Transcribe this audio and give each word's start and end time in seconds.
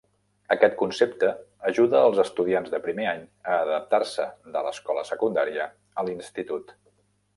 Aquest 0.53 0.75
concepte 0.77 1.27
ajuda 1.71 1.99
els 2.07 2.21
estudiants 2.23 2.73
de 2.75 2.79
primer 2.87 3.07
any 3.11 3.21
a 3.53 3.59
adaptar-se 3.67 4.25
de 4.57 4.65
l'escola 4.69 5.05
secundària 5.11 5.69
a 6.03 6.07
l'institut. 6.09 6.75